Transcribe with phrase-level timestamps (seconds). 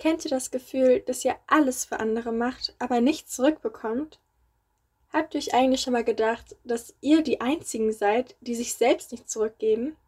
[0.00, 4.18] Kennt ihr das Gefühl, dass ihr alles für andere macht, aber nichts zurückbekommt?
[5.12, 9.12] Habt ihr euch eigentlich schon mal gedacht, dass ihr die Einzigen seid, die sich selbst
[9.12, 9.98] nicht zurückgeben?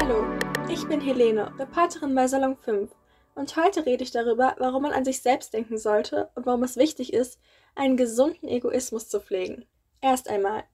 [0.00, 0.24] Hallo,
[0.70, 2.90] ich bin Helene, Reporterin bei Salon 5
[3.34, 6.78] und heute rede ich darüber, warum man an sich selbst denken sollte und warum es
[6.78, 7.38] wichtig ist,
[7.74, 9.66] einen gesunden Egoismus zu pflegen.
[10.00, 10.64] Erst einmal,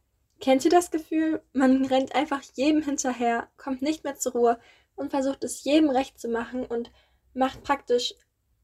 [0.40, 4.58] kennt ihr das Gefühl, man rennt einfach jedem hinterher, kommt nicht mehr zur Ruhe
[4.96, 6.90] und versucht es jedem recht zu machen und
[7.32, 8.14] macht praktisch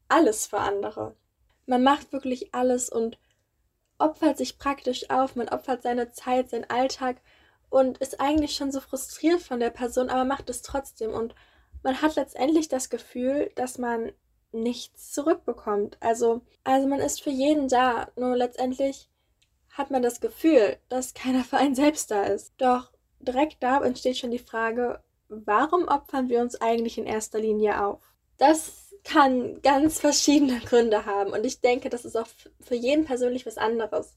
[0.09, 1.17] alles für andere.
[1.67, 3.19] Man macht wirklich alles und
[3.99, 7.21] opfert sich praktisch auf, man opfert seine Zeit, seinen Alltag
[7.69, 11.35] und ist eigentlich schon so frustriert von der Person, aber macht es trotzdem und
[11.83, 14.13] man hat letztendlich das Gefühl, dass man
[14.53, 15.97] nichts zurückbekommt.
[16.01, 19.09] Also, also man ist für jeden da, nur letztendlich
[19.71, 22.55] hat man das Gefühl, dass keiner für einen selbst da ist.
[22.59, 27.85] Doch direkt da entsteht schon die Frage, warum opfern wir uns eigentlich in erster Linie
[27.85, 28.01] auf?
[28.37, 32.29] Das kann ganz verschiedene Gründe haben und ich denke, das ist auch
[32.61, 34.17] für jeden persönlich was anderes.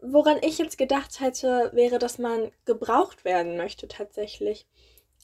[0.00, 4.66] Woran ich jetzt gedacht hätte, wäre, dass man gebraucht werden möchte tatsächlich.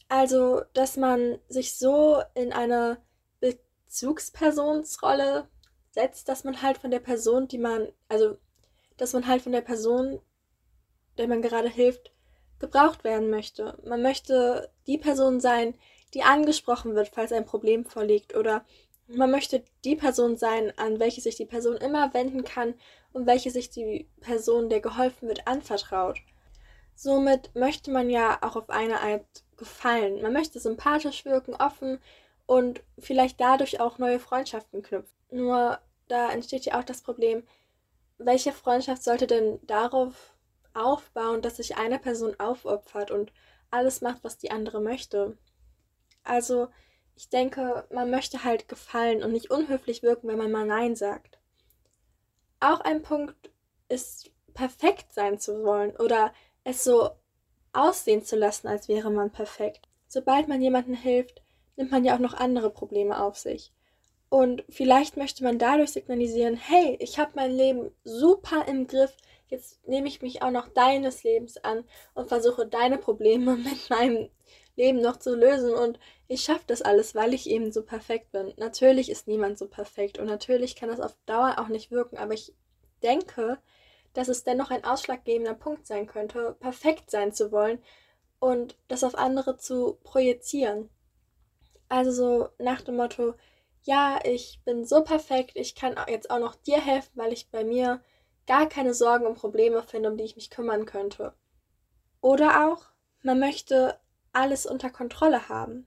[0.09, 2.99] Also, dass man sich so in eine
[3.41, 5.49] Bezugspersonsrolle
[5.91, 8.39] setzt, dass man halt von der Person, die man, also,
[8.97, 10.21] dass man halt von der Person,
[11.19, 12.13] der man gerade hilft,
[12.63, 13.77] gebraucht werden möchte.
[13.85, 15.75] Man möchte die Person sein,
[16.15, 18.37] die angesprochen wird, falls ein Problem vorliegt.
[18.37, 18.65] Oder
[19.09, 22.75] man möchte die Person sein, an welche sich die Person immer wenden kann
[23.13, 26.21] und welche sich die Person, der geholfen wird, anvertraut.
[26.95, 30.23] Somit möchte man ja auch auf eine Art gefallen.
[30.23, 31.99] Man möchte sympathisch wirken, offen
[32.47, 35.17] und vielleicht dadurch auch neue Freundschaften knüpfen.
[35.31, 37.43] Nur da entsteht ja auch das Problem,
[38.19, 40.32] welche Freundschaft sollte denn darauf
[40.75, 43.33] aufbauen, dass sich eine Person aufopfert und
[43.71, 45.37] alles macht, was die andere möchte.
[46.25, 46.69] Also,
[47.15, 51.39] ich denke, man möchte halt gefallen und nicht unhöflich wirken, wenn man mal Nein sagt.
[52.61, 53.51] Auch ein Punkt
[53.89, 56.33] ist, perfekt sein zu wollen oder
[56.65, 57.11] es so
[57.73, 59.89] aussehen zu lassen, als wäre man perfekt.
[60.09, 61.43] Sobald man jemandem hilft,
[61.77, 63.73] nimmt man ja auch noch andere Probleme auf sich.
[64.29, 69.15] Und vielleicht möchte man dadurch signalisieren, hey, ich habe mein Leben super im Griff,
[69.53, 74.31] jetzt nehme ich mich auch noch deines Lebens an und versuche deine Probleme mit meinem
[74.75, 78.55] Leben noch zu lösen und ich schaffe das alles, weil ich eben so perfekt bin.
[78.57, 82.33] Natürlich ist niemand so perfekt und natürlich kann das auf Dauer auch nicht wirken, aber
[82.33, 82.55] ich
[83.03, 83.59] denke,
[84.15, 87.83] dass es dennoch ein ausschlaggebender Punkt sein könnte, perfekt sein zu wollen
[88.41, 90.89] und das auf andere zu projizieren.
[91.91, 93.35] Also so nach dem Motto,
[93.83, 97.65] ja, ich bin so perfekt, ich kann jetzt auch noch dir helfen, weil ich bei
[97.65, 98.03] mir
[98.47, 101.35] gar keine Sorgen und Probleme finde, um die ich mich kümmern könnte.
[102.21, 102.87] Oder auch,
[103.23, 103.99] man möchte
[104.33, 105.87] alles unter Kontrolle haben.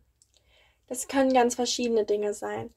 [0.87, 2.73] Das können ganz verschiedene Dinge sein.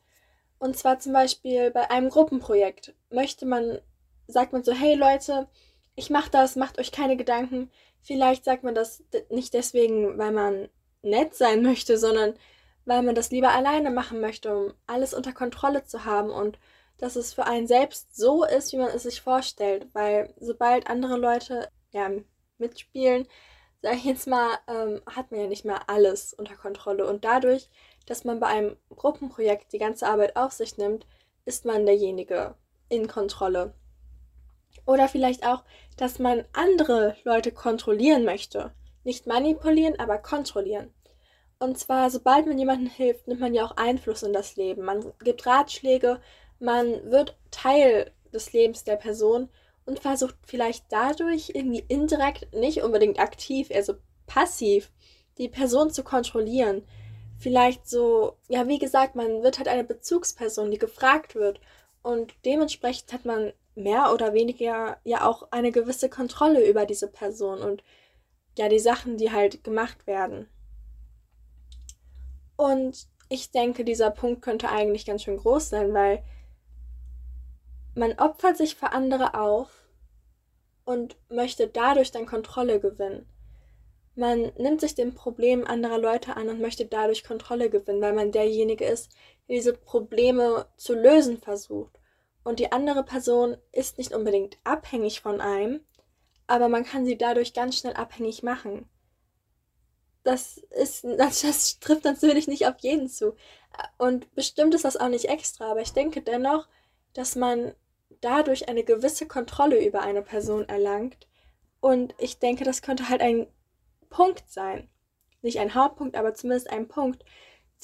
[0.59, 3.81] Und zwar zum Beispiel bei einem Gruppenprojekt möchte man,
[4.27, 5.49] sagt man so, hey Leute,
[5.95, 7.71] ich mach das, macht euch keine Gedanken.
[8.01, 10.69] Vielleicht sagt man das nicht deswegen, weil man
[11.03, 12.35] nett sein möchte, sondern
[12.85, 16.59] weil man das lieber alleine machen möchte, um alles unter Kontrolle zu haben und
[16.99, 19.87] dass es für einen selbst so ist, wie man es sich vorstellt.
[19.93, 22.11] Weil sobald andere Leute ja,
[22.59, 23.27] mitspielen,
[23.83, 27.07] sag ich jetzt mal, ähm, hat man ja nicht mehr alles unter Kontrolle.
[27.07, 27.69] Und dadurch,
[28.07, 31.07] dass man bei einem Gruppenprojekt die ganze Arbeit auf sich nimmt,
[31.45, 32.55] ist man derjenige
[32.89, 33.73] in Kontrolle.
[34.87, 35.65] Oder vielleicht auch,
[35.97, 38.73] dass man andere Leute kontrollieren möchte.
[39.05, 40.93] Nicht manipulieren, aber kontrollieren.
[41.59, 44.85] Und zwar, sobald man jemandem hilft, nimmt man ja auch Einfluss in das Leben.
[44.85, 46.21] Man gibt Ratschläge,
[46.59, 49.49] man wird Teil des Lebens der Person
[49.87, 53.95] und versucht vielleicht dadurch irgendwie indirekt, nicht unbedingt aktiv, also
[54.27, 54.93] passiv,
[55.39, 56.83] die Person zu kontrollieren.
[57.39, 61.61] Vielleicht so, ja, wie gesagt, man wird halt eine Bezugsperson, die gefragt wird.
[62.03, 67.61] Und dementsprechend hat man mehr oder weniger ja auch eine gewisse Kontrolle über diese Person
[67.61, 67.85] und
[68.59, 70.49] ja, die Sachen, die halt gemacht werden.
[72.57, 76.25] Und ich denke, dieser Punkt könnte eigentlich ganz schön groß sein, weil
[77.99, 79.71] man opfert sich für andere auf
[80.85, 83.27] und möchte dadurch dann Kontrolle gewinnen.
[84.15, 88.33] Man nimmt sich dem Problem anderer Leute an und möchte dadurch Kontrolle gewinnen, weil man
[88.33, 91.99] derjenige ist, der diese Probleme zu lösen versucht.
[92.45, 95.81] Und die andere Person ist nicht unbedingt abhängig von einem,
[96.47, 98.89] aber man kann sie dadurch ganz schnell abhängig machen.
[100.25, 103.35] Das ist, das trifft natürlich nicht auf jeden zu.
[103.99, 106.69] Und bestimmt ist das auch nicht extra, aber ich denke dennoch,
[107.13, 107.75] dass man
[108.21, 111.27] dadurch eine gewisse Kontrolle über eine Person erlangt.
[111.81, 113.47] Und ich denke, das könnte halt ein
[114.11, 114.89] Punkt sein.
[115.41, 117.25] nicht ein Hauptpunkt, aber zumindest ein Punkt,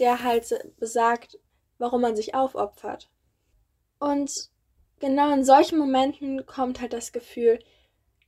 [0.01, 1.39] der halt besagt,
[1.79, 3.11] warum man sich aufopfert.
[4.01, 4.51] Und
[4.99, 7.61] genau in solchen Momenten kommt halt das Gefühl,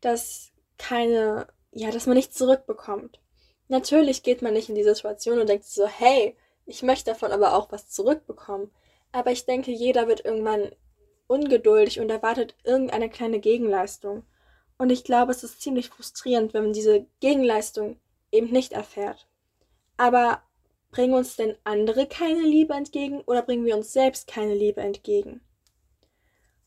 [0.01, 3.21] dass keine, ja, dass man nichts zurückbekommt.
[3.69, 7.55] Natürlich geht man nicht in die Situation und denkt so, hey, ich möchte davon aber
[7.55, 8.71] auch was zurückbekommen.
[9.11, 10.71] Aber ich denke, jeder wird irgendwann
[11.27, 14.25] ungeduldig und erwartet irgendeine kleine Gegenleistung.
[14.79, 17.99] Und ich glaube, es ist ziemlich frustrierend, wenn man diese Gegenleistung
[18.31, 19.27] eben nicht erfährt.
[19.97, 20.43] Aber
[20.91, 25.41] bringen uns denn andere keine Liebe entgegen oder bringen wir uns selbst keine Liebe entgegen?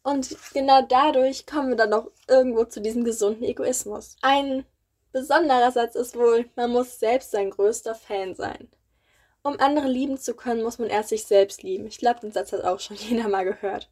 [0.03, 4.15] Und genau dadurch kommen wir dann noch irgendwo zu diesem gesunden Egoismus.
[4.21, 4.65] Ein
[5.11, 8.69] besonderer Satz ist wohl, man muss selbst sein größter Fan sein.
[9.41, 11.87] Um andere lieben zu können, muss man erst sich selbst lieben.
[11.87, 13.89] Ich glaube, den Satz hat auch schon jeder mal gehört.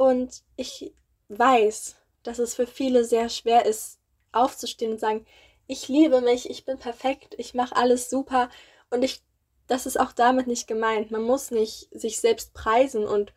[0.00, 0.94] Und ich
[1.28, 3.98] weiß, dass es für viele sehr schwer ist,
[4.32, 5.26] aufzustehen und sagen,
[5.66, 8.48] ich liebe mich, ich bin perfekt, ich mache alles super
[8.88, 9.20] und ich
[9.66, 11.10] das ist auch damit nicht gemeint.
[11.10, 13.34] Man muss nicht sich selbst preisen und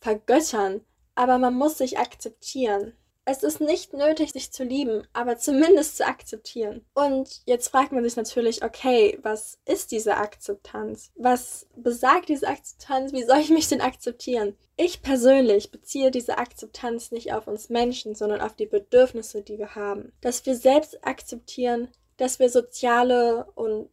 [0.00, 0.80] vergöttern,
[1.14, 2.96] aber man muss sich akzeptieren.
[3.26, 6.84] Es ist nicht nötig, sich zu lieben, aber zumindest zu akzeptieren.
[6.94, 11.12] Und jetzt fragt man sich natürlich, okay, was ist diese Akzeptanz?
[11.14, 13.12] Was besagt diese Akzeptanz?
[13.12, 14.56] Wie soll ich mich denn akzeptieren?
[14.76, 19.74] Ich persönlich beziehe diese Akzeptanz nicht auf uns Menschen, sondern auf die Bedürfnisse, die wir
[19.74, 20.12] haben.
[20.22, 23.90] Dass wir selbst akzeptieren, dass wir soziale und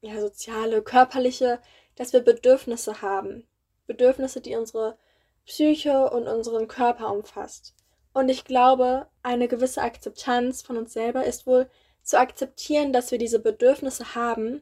[0.00, 1.60] ja, soziale, körperliche,
[1.96, 3.46] dass wir Bedürfnisse haben.
[3.86, 4.96] Bedürfnisse, die unsere
[5.44, 7.74] Psyche und unseren Körper umfasst.
[8.18, 11.70] Und ich glaube, eine gewisse Akzeptanz von uns selber ist wohl
[12.02, 14.60] zu akzeptieren, dass wir diese Bedürfnisse haben,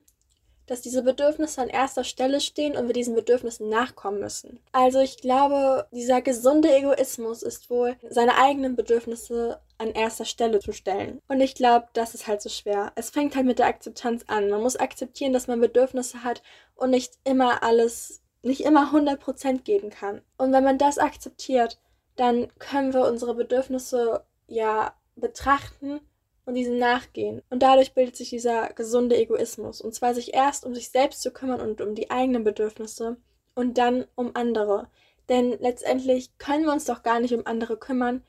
[0.67, 4.61] dass diese Bedürfnisse an erster Stelle stehen und wir diesen Bedürfnissen nachkommen müssen.
[4.73, 10.73] Also ich glaube, dieser gesunde Egoismus ist wohl, seine eigenen Bedürfnisse an erster Stelle zu
[10.73, 11.23] stellen.
[11.26, 12.93] Und ich glaube, das ist halt so schwer.
[12.94, 14.50] Es fängt halt mit der Akzeptanz an.
[14.50, 16.43] Man muss akzeptieren, dass man Bedürfnisse hat
[16.75, 20.20] und nicht immer alles, nicht immer 100% geben kann.
[20.37, 21.79] Und wenn man das akzeptiert,
[22.16, 26.00] dann können wir unsere Bedürfnisse ja betrachten
[26.44, 27.42] und diesen nachgehen.
[27.50, 29.80] Und dadurch bildet sich dieser gesunde Egoismus.
[29.80, 33.16] Und zwar sich erst um sich selbst zu kümmern und um die eigenen Bedürfnisse
[33.54, 34.88] und dann um andere.
[35.28, 38.22] Denn letztendlich können wir uns doch gar nicht um andere kümmern,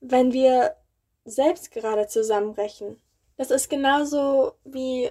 [0.00, 0.76] wenn wir
[1.24, 3.00] selbst gerade zusammenbrechen.
[3.36, 5.10] Das ist genauso wie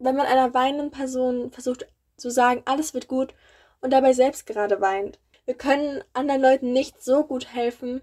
[0.00, 1.86] wenn man einer weinenden Person versucht
[2.16, 3.34] zu sagen, alles wird gut
[3.80, 5.18] und dabei selbst gerade weint.
[5.46, 8.02] Wir können anderen Leuten nicht so gut helfen,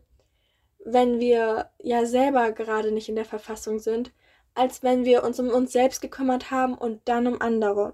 [0.84, 4.12] wenn wir ja selber gerade nicht in der Verfassung sind,
[4.54, 7.94] als wenn wir uns um uns selbst gekümmert haben und dann um andere.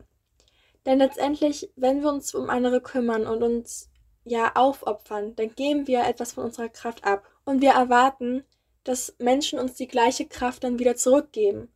[0.86, 3.90] Denn letztendlich, wenn wir uns um andere kümmern und uns
[4.25, 7.24] ja aufopfern, dann geben wir etwas von unserer Kraft ab.
[7.46, 8.44] Und wir erwarten,
[8.84, 11.69] dass Menschen uns die gleiche Kraft dann wieder zurückgeben.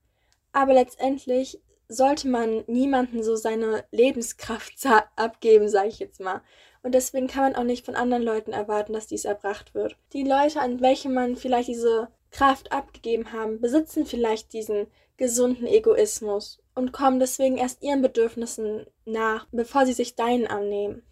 [0.52, 4.74] Aber letztendlich sollte man niemanden so seine Lebenskraft
[5.16, 6.42] abgeben, sage ich jetzt mal.
[6.88, 9.98] Und deswegen kann man auch nicht von anderen Leuten erwarten, dass dies erbracht wird.
[10.14, 14.88] Die Leute, an welche man vielleicht diese Kraft abgegeben haben, besitzen vielleicht diesen
[15.18, 21.04] gesunden Egoismus und kommen deswegen erst ihren Bedürfnissen nach, bevor sie sich deinen annehmen.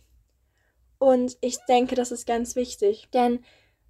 [0.98, 3.44] Und ich denke, das ist ganz wichtig, denn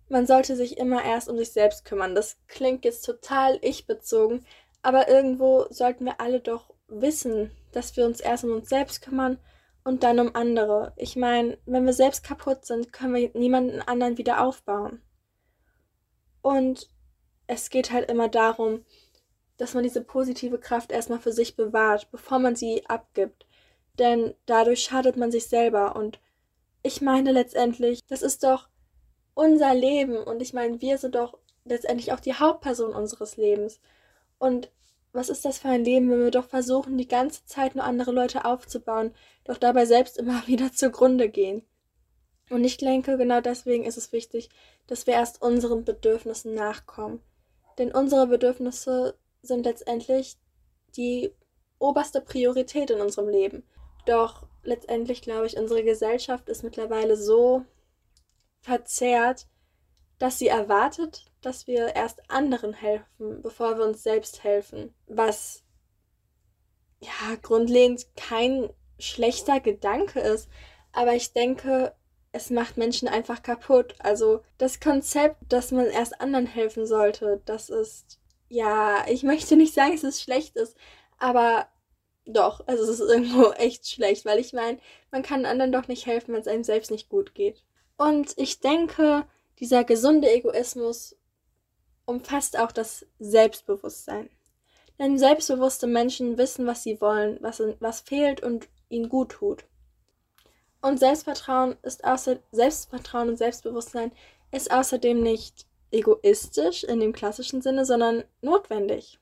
[0.09, 2.15] man sollte sich immer erst um sich selbst kümmern.
[2.15, 4.43] Das klingt jetzt total ich-bezogen,
[4.81, 9.37] aber irgendwo sollten wir alle doch wissen, dass wir uns erst um uns selbst kümmern
[9.85, 10.93] und dann um andere.
[10.97, 15.01] Ich meine, wenn wir selbst kaputt sind, können wir niemanden anderen wieder aufbauen.
[16.41, 16.89] Und
[17.47, 18.83] es geht halt immer darum,
[19.57, 23.45] dass man diese positive Kraft erstmal für sich bewahrt, bevor man sie abgibt.
[23.99, 25.95] Denn dadurch schadet man sich selber.
[25.95, 26.19] Und
[26.81, 28.67] ich meine letztendlich, das ist doch
[29.35, 30.17] unser Leben.
[30.17, 33.79] Und ich meine, wir sind doch letztendlich auch die Hauptperson unseres Lebens.
[34.39, 34.71] Und
[35.15, 38.11] was ist das für ein Leben, wenn wir doch versuchen, die ganze Zeit nur andere
[38.11, 39.13] Leute aufzubauen,
[39.45, 41.63] doch dabei selbst immer wieder zugrunde gehen?
[42.49, 44.49] Und ich denke, genau deswegen ist es wichtig,
[44.87, 47.21] dass wir erst unseren Bedürfnissen nachkommen.
[47.77, 50.37] Denn unsere Bedürfnisse sind letztendlich
[50.95, 51.31] die
[51.79, 53.63] oberste Priorität in unserem Leben.
[54.05, 57.65] Doch letztendlich glaube ich, unsere Gesellschaft ist mittlerweile so
[58.61, 59.47] verzerrt,
[60.19, 64.93] dass sie erwartet, dass wir erst anderen helfen, bevor wir uns selbst helfen.
[65.07, 65.63] Was
[66.99, 70.49] ja grundlegend kein schlechter Gedanke ist,
[70.91, 71.93] aber ich denke,
[72.31, 73.95] es macht Menschen einfach kaputt.
[73.99, 79.73] Also das Konzept, dass man erst anderen helfen sollte, das ist ja, ich möchte nicht
[79.73, 80.75] sagen, dass es schlecht ist,
[81.17, 81.67] aber
[82.25, 84.79] doch, also es ist irgendwo echt schlecht, weil ich meine,
[85.11, 87.63] man kann anderen doch nicht helfen, wenn es einem selbst nicht gut geht.
[87.97, 89.25] Und ich denke,
[89.59, 91.15] dieser gesunde Egoismus
[92.05, 94.29] umfasst auch das Selbstbewusstsein.
[94.99, 99.65] Denn selbstbewusste Menschen wissen, was sie wollen, was, was fehlt und ihnen gut tut.
[100.81, 104.11] Und Selbstvertrauen ist außer Selbstvertrauen und Selbstbewusstsein
[104.51, 109.19] ist außerdem nicht egoistisch in dem klassischen Sinne, sondern notwendig.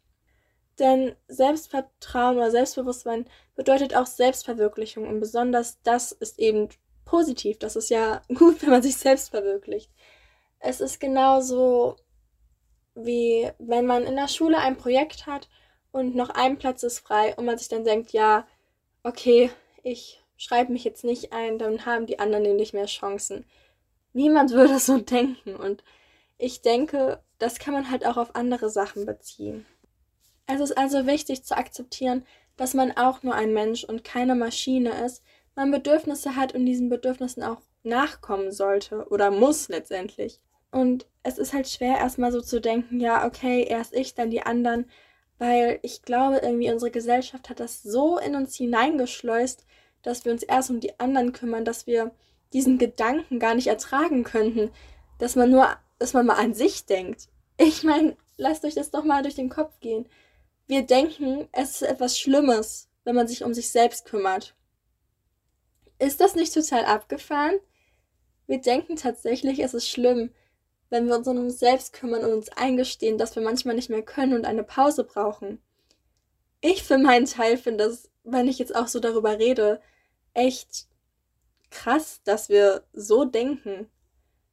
[0.80, 6.70] Denn Selbstvertrauen oder Selbstbewusstsein bedeutet auch Selbstverwirklichung und besonders das ist eben
[7.06, 7.60] positiv.
[7.60, 9.92] Das ist ja gut, wenn man sich selbst verwirklicht.
[10.60, 11.98] Es ist genauso
[12.96, 15.50] wie wenn man in der Schule ein Projekt hat
[15.92, 18.48] und noch ein Platz ist frei und man sich dann denkt, ja,
[19.04, 19.52] okay,
[19.84, 23.46] ich schreibe mich jetzt nicht ein, dann haben die anderen nämlich mehr Chancen.
[24.14, 25.84] Niemand würde so denken und
[26.38, 29.66] ich denke, das kann man halt auch auf andere Sachen beziehen.
[30.46, 32.26] Es ist also wichtig zu akzeptieren,
[32.58, 35.24] dass man auch nur ein Mensch und keine Maschine ist,
[35.56, 40.40] man Bedürfnisse hat und diesen Bedürfnissen auch nachkommen sollte oder muss letztendlich.
[40.74, 44.42] Und es ist halt schwer, erstmal so zu denken, ja, okay, erst ich, dann die
[44.42, 44.90] anderen,
[45.38, 49.68] weil ich glaube, irgendwie unsere Gesellschaft hat das so in uns hineingeschleust,
[50.02, 52.12] dass wir uns erst um die anderen kümmern, dass wir
[52.54, 54.72] diesen Gedanken gar nicht ertragen könnten,
[55.20, 55.68] dass man nur,
[56.00, 57.30] dass man mal an sich denkt.
[57.58, 60.10] Ich meine, lasst euch das doch mal durch den Kopf gehen.
[60.66, 64.56] Wir denken, es ist etwas Schlimmes, wenn man sich um sich selbst kümmert.
[66.00, 67.60] Ist das nicht total abgefahren?
[68.48, 70.32] Wir denken tatsächlich, es ist schlimm,
[70.94, 74.04] wenn wir uns um uns selbst kümmern und uns eingestehen, dass wir manchmal nicht mehr
[74.04, 75.60] können und eine Pause brauchen.
[76.62, 79.82] Ich für meinen Teil finde das, wenn ich jetzt auch so darüber rede,
[80.36, 80.86] echt
[81.72, 83.90] krass, dass wir so denken.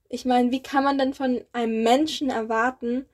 [0.09, 3.05] Ich meine, wie kann man denn von einem Menschen erwarten,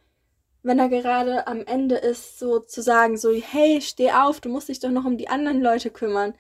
[0.63, 4.69] wenn er gerade am Ende ist, so zu sagen, so, hey, steh auf, du musst
[4.69, 6.33] dich doch noch um die anderen Leute kümmern.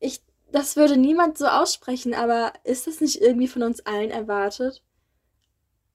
[0.00, 4.82] Ich, das würde niemand so aussprechen, aber ist das nicht irgendwie von uns allen erwartet?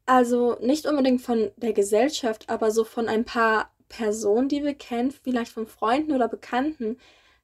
[0.10, 5.12] Also nicht unbedingt von der Gesellschaft, aber so von ein paar Personen, die wir kennen,
[5.12, 6.98] vielleicht von Freunden oder Bekannten.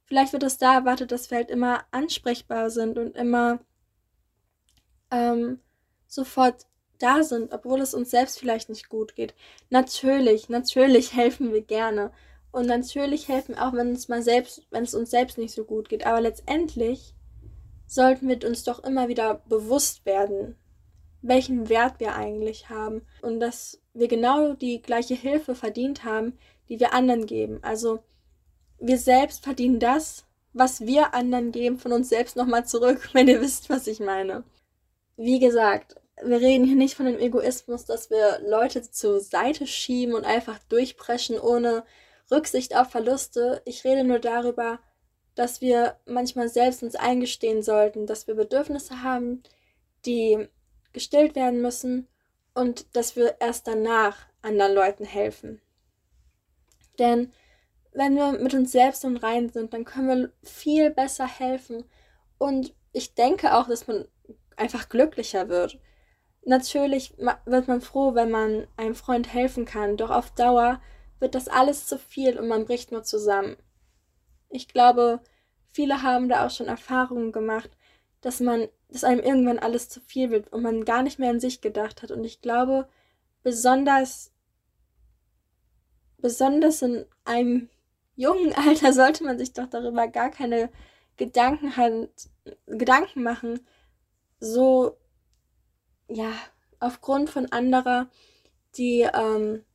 [0.03, 3.60] Vielleicht wird es da erwartet, dass wir halt immer ansprechbar sind und immer
[5.12, 5.60] ähm,
[6.07, 6.65] sofort
[6.98, 9.36] da sind, obwohl es uns selbst vielleicht nicht gut geht.
[9.69, 12.12] Natürlich, natürlich helfen wir gerne.
[12.51, 15.88] Und natürlich helfen auch, wenn es mal selbst, wenn es uns selbst nicht so gut
[15.88, 16.07] geht.
[16.07, 17.13] Aber letztendlich
[17.86, 20.57] sollten wir uns doch immer wieder bewusst werden,
[21.27, 26.38] welchen Wert wir eigentlich haben und dass wir genau die gleiche Hilfe verdient haben,
[26.70, 27.60] die wir anderen geben.
[27.63, 28.00] Also
[28.79, 33.41] wir selbst verdienen das, was wir anderen geben, von uns selbst nochmal zurück, wenn ihr
[33.41, 34.44] wisst, was ich meine.
[35.17, 40.13] Wie gesagt, wir reden hier nicht von dem Egoismus, dass wir Leute zur Seite schieben
[40.13, 41.84] und einfach durchpreschen ohne
[42.32, 43.62] Rücksicht auf Verluste.
[43.65, 44.79] Ich rede nur darüber,
[45.36, 49.44] dass wir manchmal selbst uns eingestehen sollten, dass wir Bedürfnisse haben,
[50.05, 50.48] die
[50.95, 52.07] gestillt werden müssen
[52.55, 55.61] und dass wir erst danach anderen Leuten helfen.
[56.97, 57.33] Denn
[57.91, 61.83] wenn wir mit uns selbst im Reinen sind, dann können wir viel besser helfen.
[62.37, 64.05] Und ich denke auch, dass man
[64.55, 65.79] einfach glücklicher wird.
[66.45, 70.81] Natürlich wird man froh, wenn man einem Freund helfen kann, doch auf Dauer
[71.19, 73.57] wird das alles zu viel und man bricht nur zusammen.
[74.49, 75.21] Ich glaube,
[75.71, 77.71] viele haben da auch schon Erfahrungen gemacht,
[78.21, 81.41] dass man, dass einem irgendwann alles zu viel wird und man gar nicht mehr an
[81.41, 82.11] sich gedacht hat.
[82.11, 82.87] Und ich glaube,
[83.43, 84.31] besonders,
[86.17, 87.69] besonders in einem
[88.15, 90.69] jungen Alter sollte man sich doch darüber gar keine
[91.17, 92.09] Gedanken, halt,
[92.67, 93.59] Gedanken machen,
[94.39, 94.95] so,
[96.07, 96.31] ja,
[96.79, 98.09] aufgrund von anderer,
[98.77, 99.65] die ähm,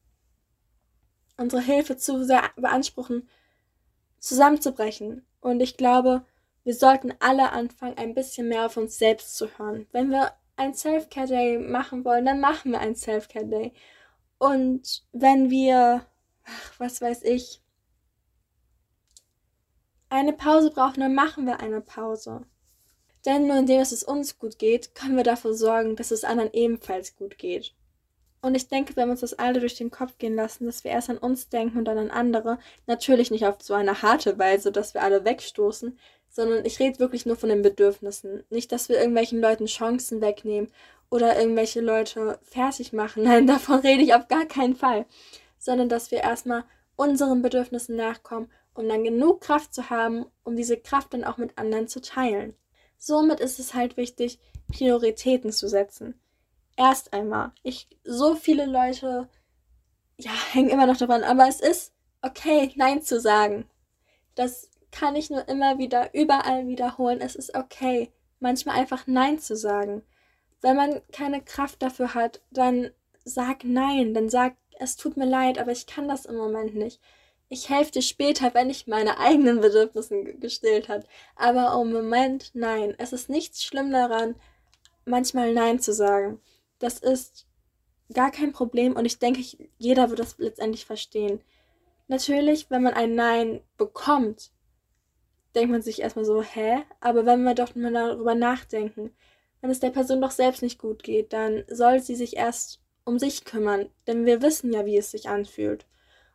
[1.36, 3.28] unsere Hilfe zu sehr beanspruchen,
[4.18, 5.26] zusammenzubrechen.
[5.42, 6.24] Und ich glaube,
[6.64, 9.86] wir sollten alle anfangen, ein bisschen mehr auf uns selbst zu hören.
[9.92, 13.72] Wenn wir ein Self-Care-Day machen wollen, dann machen wir ein Self-Care-Day.
[14.38, 16.06] Und wenn wir,
[16.44, 17.62] ach, was weiß ich,
[20.10, 22.44] eine Pause brauchen, dann machen wir eine Pause.
[23.24, 27.16] Denn nur indem es uns gut geht, können wir dafür sorgen, dass es anderen ebenfalls
[27.16, 27.74] gut geht.
[28.42, 30.90] Und ich denke, wenn wir uns das alle durch den Kopf gehen lassen, dass wir
[30.90, 34.72] erst an uns denken und dann an andere, natürlich nicht auf so eine harte Weise,
[34.72, 35.98] dass wir alle wegstoßen,
[36.30, 38.44] sondern ich rede wirklich nur von den Bedürfnissen.
[38.48, 40.70] Nicht, dass wir irgendwelchen Leuten Chancen wegnehmen
[41.10, 43.22] oder irgendwelche Leute fertig machen.
[43.24, 45.06] Nein, davon rede ich auf gar keinen Fall.
[45.58, 46.64] Sondern, dass wir erstmal
[46.96, 51.58] unseren Bedürfnissen nachkommen, um dann genug Kraft zu haben, um diese Kraft dann auch mit
[51.58, 52.54] anderen zu teilen.
[52.96, 54.38] Somit ist es halt wichtig,
[54.70, 56.19] Prioritäten zu setzen.
[56.80, 59.28] Erst einmal, ich, so viele Leute,
[60.16, 63.68] ja, hängen immer noch daran, aber es ist okay, Nein zu sagen.
[64.34, 67.20] Das kann ich nur immer wieder überall wiederholen.
[67.20, 70.02] Es ist okay, manchmal einfach Nein zu sagen.
[70.62, 72.90] Wenn man keine Kraft dafür hat, dann
[73.24, 76.98] sag Nein, dann sag, es tut mir leid, aber ich kann das im Moment nicht.
[77.50, 81.04] ich helfe dir später, wenn ich meine eigenen Bedürfnisse gestillt habe.
[81.36, 82.94] Aber im Moment, nein.
[82.96, 84.34] Es ist nichts schlimm daran,
[85.04, 86.40] manchmal Nein zu sagen.
[86.80, 87.46] Das ist
[88.12, 89.40] gar kein Problem und ich denke,
[89.78, 91.40] jeder wird das letztendlich verstehen.
[92.08, 94.50] Natürlich, wenn man ein Nein bekommt,
[95.54, 96.82] denkt man sich erstmal so, hä?
[97.00, 99.14] Aber wenn wir doch mal darüber nachdenken,
[99.60, 103.18] wenn es der Person doch selbst nicht gut geht, dann soll sie sich erst um
[103.18, 105.86] sich kümmern, denn wir wissen ja, wie es sich anfühlt.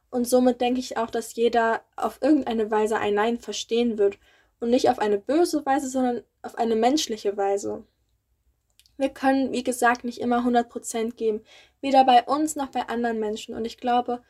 [0.09, 4.17] Und somit denke ich auch, dass jeder auf irgendeine Weise ein Nein verstehen wird
[4.59, 7.83] und nicht auf eine böse Weise, sondern auf eine menschliche Weise.
[8.97, 11.41] Wir können, wie gesagt, nicht immer 100% geben,
[11.81, 13.55] weder bei uns noch bei anderen Menschen.
[13.55, 14.21] Und ich glaube,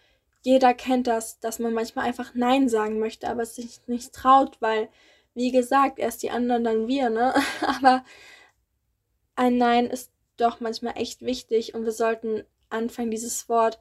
[0.41, 4.89] jeder kennt das, dass man manchmal einfach Nein sagen möchte, aber sich nicht traut, weil,
[5.33, 7.33] wie gesagt, erst die anderen, dann wir, ne?
[7.61, 8.03] Aber
[9.35, 13.79] ein Nein ist doch manchmal echt wichtig und wir sollten anfangen, dieses Wort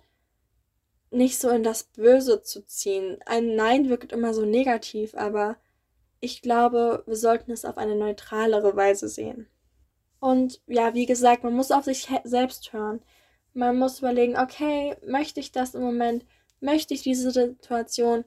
[1.11, 3.19] nicht so in das Böse zu ziehen.
[3.27, 5.57] Ein Nein wirkt immer so negativ, aber
[6.21, 9.49] ich glaube, wir sollten es auf eine neutralere Weise sehen.
[10.25, 13.03] Und ja, wie gesagt, man muss auf sich selbst hören.
[13.53, 16.25] Man muss überlegen, okay, möchte ich das im Moment?
[16.61, 18.25] Möchte ich diese Situation?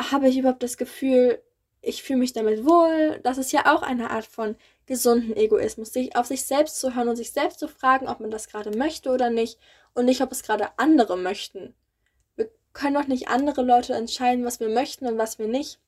[0.00, 1.42] Habe ich überhaupt das Gefühl,
[1.82, 3.20] ich fühle mich damit wohl?
[3.22, 7.08] Das ist ja auch eine Art von gesunden Egoismus, sich auf sich selbst zu hören
[7.08, 9.58] und sich selbst zu fragen, ob man das gerade möchte oder nicht
[9.92, 11.74] und nicht, ob es gerade andere möchten.
[12.34, 15.80] Wir können doch nicht andere Leute entscheiden, was wir möchten und was wir nicht.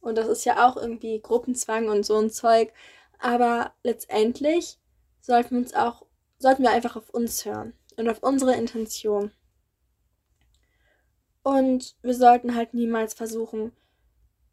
[0.00, 2.72] Und das ist ja auch irgendwie Gruppenzwang und so ein Zeug.
[3.18, 4.78] Aber letztendlich
[5.20, 6.06] sollten wir uns auch,
[6.38, 9.30] sollten wir einfach auf uns hören und auf unsere Intention.
[11.42, 13.72] Und wir sollten halt niemals versuchen,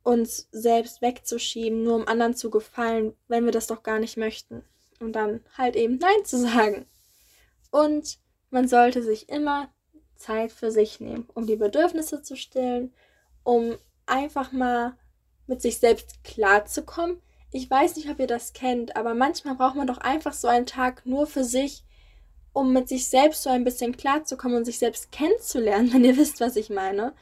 [0.04, 4.64] uns selbst wegzuschieben, nur um anderen zu gefallen, wenn wir das doch gar nicht möchten.
[5.00, 6.86] Und dann halt eben Nein zu sagen.
[7.72, 9.70] Und man sollte sich immer
[10.16, 12.94] Zeit für sich nehmen, um die Bedürfnisse zu stillen,
[13.44, 14.98] um einfach mal
[15.48, 19.88] mit sich selbst klarzukommen, ich weiß nicht, ob ihr das kennt, aber manchmal braucht man
[19.88, 21.84] doch einfach so einen Tag nur für sich,
[22.54, 26.40] um mit sich selbst so ein bisschen klarzukommen und sich selbst kennenzulernen, wenn ihr wisst,
[26.40, 27.14] was ich meine.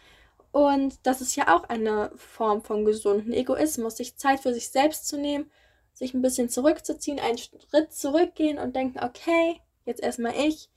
[0.51, 5.07] Und das ist ja auch eine Form von gesunden Egoismus, sich Zeit für sich selbst
[5.07, 5.51] zu nehmen,
[5.93, 10.69] sich ein bisschen zurückzuziehen, einen Schritt zurückgehen und denken, okay, jetzt erstmal ich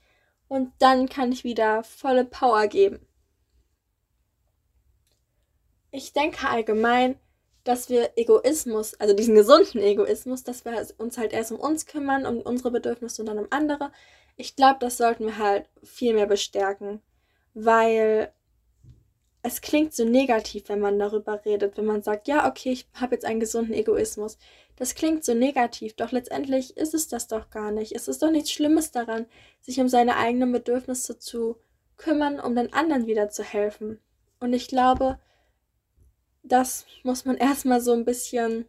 [0.49, 3.07] und dann kann ich wieder volle Power geben.
[5.91, 7.19] Ich denke allgemein,
[7.64, 12.27] dass wir Egoismus, also diesen gesunden Egoismus, dass wir uns halt erst um uns kümmern,
[12.27, 13.92] um unsere Bedürfnisse und dann um andere.
[14.37, 17.01] Ich glaube, das sollten wir halt viel mehr bestärken,
[17.55, 18.33] weil
[19.42, 23.14] es klingt so negativ, wenn man darüber redet, wenn man sagt, ja, okay, ich habe
[23.14, 24.38] jetzt einen gesunden Egoismus.
[24.77, 27.92] Das klingt so negativ, doch letztendlich ist es das doch gar nicht.
[27.92, 29.27] Es ist doch nichts Schlimmes daran,
[29.61, 31.57] sich um seine eigenen Bedürfnisse zu
[31.96, 34.01] kümmern, um den anderen wieder zu helfen.
[34.40, 35.18] Und ich glaube,
[36.43, 38.67] das muss man erstmal so ein bisschen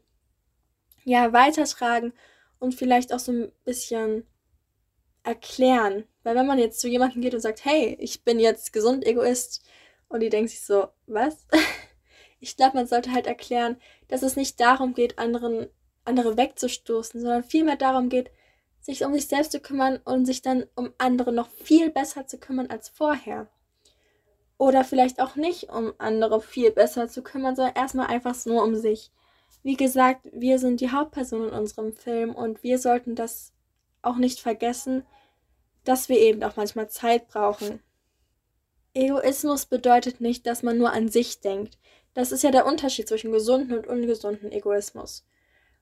[1.04, 2.14] ja weitertragen
[2.60, 4.26] und vielleicht auch so ein bisschen
[5.24, 6.06] erklären.
[6.24, 9.64] Weil wenn man jetzt zu jemandem geht und sagt, hey, ich bin jetzt gesund Egoist
[10.08, 11.48] und die denkt sich so, was?
[12.40, 13.78] Ich glaube, man sollte halt erklären,
[14.10, 15.70] dass es nicht darum geht, anderen,
[16.04, 18.32] andere wegzustoßen, sondern vielmehr darum geht,
[18.82, 22.38] sich um sich selbst zu kümmern und sich dann um andere noch viel besser zu
[22.38, 23.48] kümmern als vorher.
[24.58, 28.76] Oder vielleicht auch nicht, um andere viel besser zu kümmern, sondern erstmal einfach nur um
[28.76, 29.12] sich.
[29.64, 33.54] Wie gesagt, wir sind die Hauptperson in unserem Film und wir sollten das
[34.02, 35.06] auch nicht vergessen,
[35.84, 37.82] dass wir eben auch manchmal Zeit brauchen.
[38.94, 41.78] Egoismus bedeutet nicht, dass man nur an sich denkt.
[42.14, 45.26] Das ist ja der Unterschied zwischen gesunden und ungesunden Egoismus.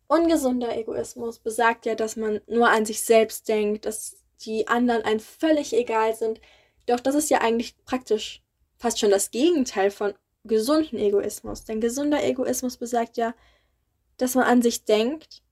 [0.07, 5.19] Ungesunder Egoismus besagt ja, dass man nur an sich selbst denkt, dass die anderen einem
[5.19, 6.39] völlig egal sind.
[6.85, 8.41] Doch das ist ja eigentlich praktisch
[8.81, 11.65] fast schon das Gegenteil von gesunden Egoismus.
[11.65, 13.35] Denn gesunder Egoismus besagt ja,
[14.17, 15.43] dass man an sich denkt,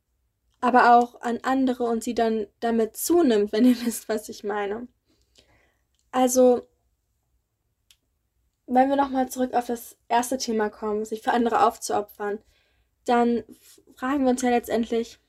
[0.62, 4.88] aber auch an andere und sie dann damit zunimmt, wenn ihr wisst, was ich meine.
[6.12, 6.68] Also,
[8.66, 12.40] wenn wir nochmal zurück auf das erste Thema kommen, sich für andere aufzuopfern,
[13.06, 13.44] dann
[13.96, 15.20] fragen wir uns ja letztendlich,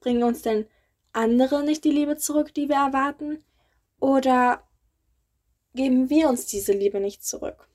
[0.00, 0.66] bringen uns denn
[1.12, 3.44] andere nicht die Liebe zurück, die wir erwarten?
[4.00, 4.65] Oder
[5.76, 7.68] geben wir uns diese Liebe nicht zurück.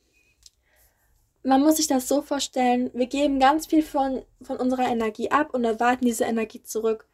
[1.44, 5.54] Man muss sich das so vorstellen, wir geben ganz viel von, von unserer Energie ab
[5.54, 7.08] und erwarten diese Energie zurück.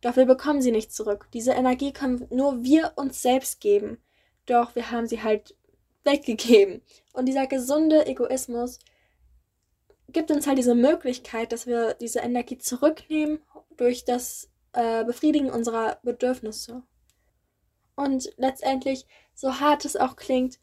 [0.00, 1.28] Doch wir bekommen sie nicht zurück.
[1.34, 3.98] Diese Energie können nur wir uns selbst geben.
[4.46, 5.54] Doch wir haben sie halt
[6.04, 6.82] weggegeben.
[7.12, 8.78] Und dieser gesunde Egoismus
[10.08, 13.40] gibt uns halt diese Möglichkeit, dass wir diese Energie zurücknehmen
[13.76, 16.82] durch das äh, Befriedigen unserer Bedürfnisse.
[17.96, 20.58] Und letztendlich, so hart es auch klingt,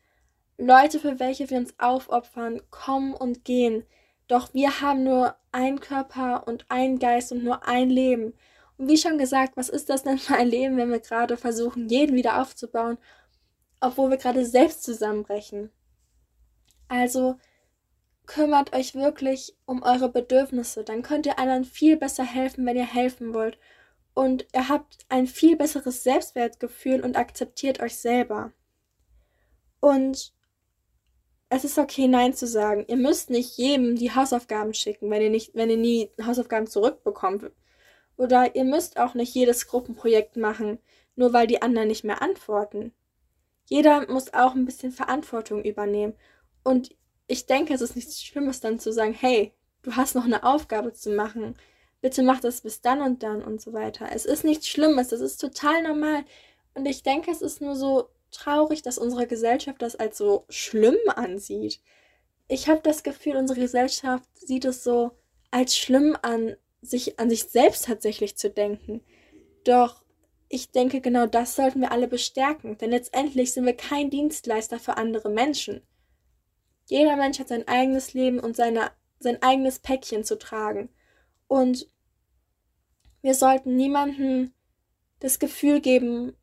[0.57, 3.85] Leute, für welche wir uns aufopfern, kommen und gehen.
[4.27, 8.33] Doch wir haben nur einen Körper und einen Geist und nur ein Leben.
[8.77, 11.89] Und wie schon gesagt, was ist das denn für ein Leben, wenn wir gerade versuchen,
[11.89, 12.97] jeden wieder aufzubauen,
[13.79, 15.71] obwohl wir gerade selbst zusammenbrechen?
[16.87, 17.37] Also
[18.25, 20.83] kümmert euch wirklich um eure Bedürfnisse.
[20.83, 23.57] Dann könnt ihr anderen viel besser helfen, wenn ihr helfen wollt.
[24.13, 28.51] Und ihr habt ein viel besseres Selbstwertgefühl und akzeptiert euch selber.
[29.79, 30.33] Und
[31.49, 32.85] es ist okay, Nein zu sagen.
[32.87, 37.51] Ihr müsst nicht jedem die Hausaufgaben schicken, wenn ihr nicht, wenn ihr nie Hausaufgaben zurückbekommt.
[38.15, 40.79] Oder ihr müsst auch nicht jedes Gruppenprojekt machen,
[41.15, 42.93] nur weil die anderen nicht mehr antworten.
[43.65, 46.13] Jeder muss auch ein bisschen Verantwortung übernehmen.
[46.63, 46.95] Und
[47.27, 50.93] ich denke, es ist nichts Schlimmes dann zu sagen, hey, du hast noch eine Aufgabe
[50.93, 51.55] zu machen.
[52.01, 54.09] Bitte mach das bis dann und dann und so weiter.
[54.11, 56.25] Es ist nichts Schlimmes, das ist total normal.
[56.73, 60.97] Und ich denke, es ist nur so traurig, dass unsere Gesellschaft das als so schlimm
[61.15, 61.79] ansieht.
[62.47, 65.11] Ich habe das Gefühl, unsere Gesellschaft sieht es so
[65.51, 69.03] als schlimm an, sich an sich selbst tatsächlich zu denken.
[69.63, 70.03] Doch
[70.49, 74.97] ich denke, genau das sollten wir alle bestärken, denn letztendlich sind wir kein Dienstleister für
[74.97, 75.81] andere Menschen.
[76.87, 80.89] Jeder Mensch hat sein eigenes Leben und seine, sein eigenes Päckchen zu tragen.
[81.51, 81.85] Und
[83.21, 84.53] wir sollten niemandem
[85.19, 86.37] das Gefühl geben,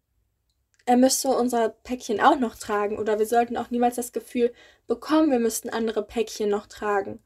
[0.85, 4.53] er müsste unser Päckchen auch noch tragen oder wir sollten auch niemals das Gefühl
[4.87, 7.21] bekommen, wir müssten andere Päckchen noch tragen.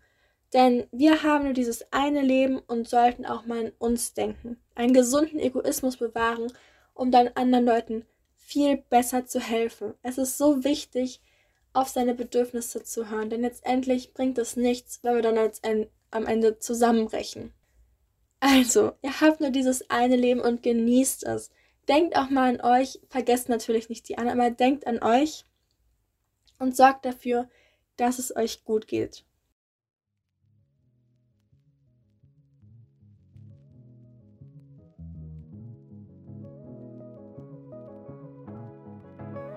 [0.52, 4.94] Denn wir haben nur dieses eine Leben und sollten auch mal an uns denken, einen
[4.94, 6.52] gesunden Egoismus bewahren,
[6.94, 9.94] um dann anderen Leuten viel besser zu helfen.
[10.02, 11.20] Es ist so wichtig,
[11.72, 15.50] auf seine Bedürfnisse zu hören, denn letztendlich bringt es nichts, wenn wir dann
[16.12, 17.52] am Ende zusammenbrechen.
[18.44, 21.52] Also, ihr habt nur dieses eine Leben und genießt es.
[21.88, 25.44] Denkt auch mal an euch, vergesst natürlich nicht die anderen, aber denkt an euch
[26.58, 27.48] und sorgt dafür,
[27.96, 29.24] dass es euch gut geht.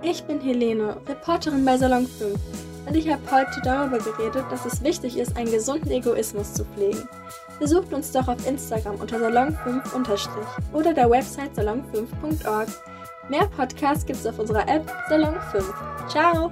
[0.04, 2.40] Ich bin Helene, Reporterin bei Salon 5
[2.86, 7.10] und ich habe heute darüber geredet, dass es wichtig ist, einen gesunden Egoismus zu pflegen.
[7.60, 9.82] Besucht uns doch auf Instagram unter salon5-
[10.74, 12.68] oder der Website salon5.org.
[13.30, 15.74] Mehr Podcasts gibt's auf unserer App Salon 5.
[16.08, 16.52] Ciao!